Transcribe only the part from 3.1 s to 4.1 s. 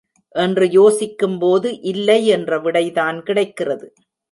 கிடைக்கிறது.